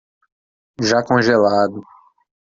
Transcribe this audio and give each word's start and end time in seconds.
Já 0.81 1.03
congelado 1.03 1.83